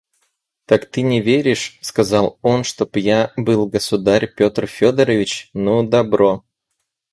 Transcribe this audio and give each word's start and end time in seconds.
«Так 0.65 0.87
ты 0.87 1.03
не 1.03 1.21
веришь,– 1.21 1.77
сказал 1.83 2.39
он,– 2.41 2.63
чтоб 2.63 2.95
я 2.97 3.31
был 3.37 3.67
государь 3.67 4.33
Петр 4.35 4.65
Федорович? 4.65 5.51
Ну, 5.53 5.87
добро. 5.87 6.43